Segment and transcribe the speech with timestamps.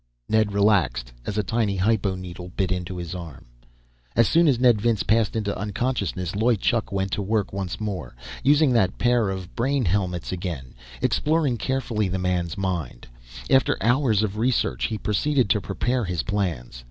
[0.27, 3.45] Ned relaxed, as a tiny hypo needle bit into his arm....
[4.15, 8.15] As soon as Ned Vince passed into unconsciousness, Loy Chuk went to work once more,
[8.43, 13.05] using that pair of brain helmets again, exploring carefully the man's mind.
[13.47, 16.79] After hours of research, he proceeded to prepare his plans.